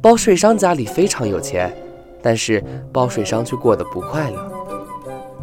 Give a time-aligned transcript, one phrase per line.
[0.00, 1.74] 包税商家里非常有钱，
[2.22, 2.62] 但是
[2.92, 4.52] 包税商却过得不快乐。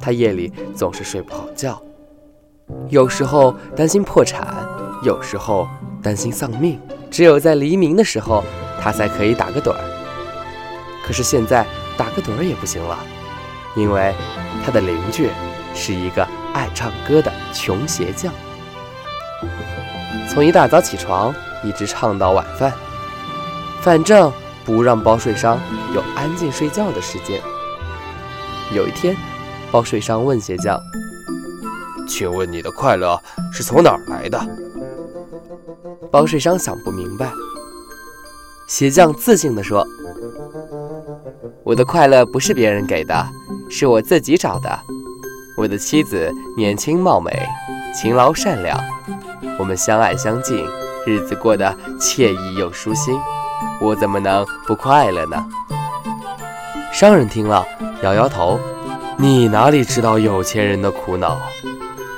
[0.00, 1.80] 他夜里总是睡不好觉，
[2.88, 4.66] 有时候担心破产，
[5.04, 5.68] 有时候
[6.02, 6.80] 担心丧命。
[7.10, 8.42] 只有在黎明的时候，
[8.80, 9.80] 他才可以打个盹儿。
[11.04, 12.98] 可是现在打个盹儿也不行了，
[13.76, 14.14] 因为
[14.64, 15.28] 他的邻居
[15.74, 18.32] 是一个爱唱歌的穷鞋匠，
[20.26, 22.72] 从一大早起床一直唱到晚饭。
[23.80, 24.30] 反正
[24.64, 25.58] 不让包税商
[25.94, 27.40] 有安静睡觉的时间。
[28.74, 29.16] 有一天，
[29.70, 30.78] 包税商问鞋匠
[32.06, 33.18] ：“请问你的快乐
[33.52, 34.38] 是从哪儿来的？”
[36.12, 37.30] 包税商想不明白。
[38.66, 39.86] 鞋匠自信地说
[41.64, 43.26] ：“我的快乐不是别人给的，
[43.70, 44.78] 是我自己找的。
[45.56, 47.48] 我的妻子年轻貌美，
[47.94, 48.78] 勤劳善良，
[49.58, 50.68] 我们相爱相敬，
[51.06, 53.18] 日子过得惬意又舒心。”
[53.80, 55.44] 我怎么能不快乐呢？
[56.92, 57.64] 商人听了，
[58.02, 58.58] 摇摇头
[59.16, 61.38] ：“你哪里知道有钱人的苦恼？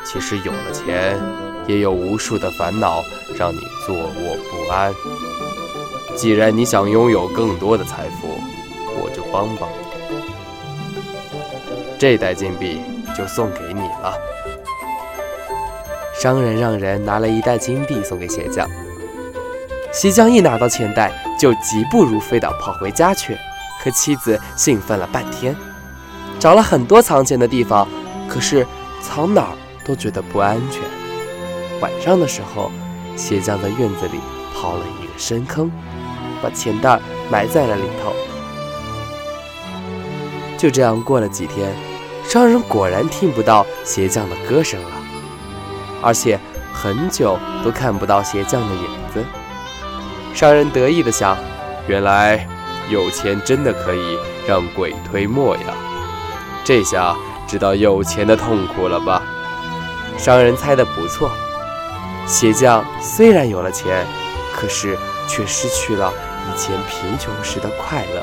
[0.06, 1.18] 其实有了钱，
[1.66, 3.02] 也有无数的烦恼
[3.38, 4.94] 让你坐卧不安。
[6.16, 8.38] 既然你想拥有更多的财富，
[9.02, 9.74] 我就帮帮你。
[11.98, 12.80] 这袋金币
[13.16, 14.14] 就送给你了。”
[16.18, 18.68] 商人让人拿了一袋金币送给鞋匠。
[19.92, 23.34] 鞋匠一拿到钱袋，就疾步如飞地跑回家去，
[23.82, 25.56] 和妻子兴奋了半天，
[26.38, 27.88] 找了很多藏钱的地方，
[28.28, 28.66] 可是
[29.00, 30.82] 藏哪儿都觉得不安全。
[31.80, 32.70] 晚上的时候，
[33.16, 34.20] 鞋匠在院子里
[34.54, 35.72] 刨了一个深坑，
[36.42, 37.00] 把钱袋
[37.30, 38.12] 埋在了里头。
[40.58, 41.74] 就这样过了几天，
[42.28, 44.90] 商人果然听不到鞋匠的歌声了，
[46.02, 46.38] 而且
[46.70, 48.84] 很久都看不到鞋匠的影
[49.14, 49.24] 子。
[50.32, 51.36] 商人得意地想
[51.86, 52.46] ：“原来
[52.88, 55.62] 有钱真的可以让鬼推磨呀！
[56.64, 59.22] 这下知道有钱的痛苦了吧？”
[60.16, 61.30] 商人猜得不错。
[62.26, 64.06] 鞋匠虽然有了钱，
[64.54, 64.96] 可是
[65.26, 66.12] 却失去了
[66.46, 68.22] 以前贫穷时的快乐。